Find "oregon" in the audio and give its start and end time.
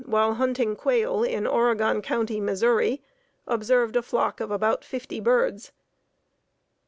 1.45-2.01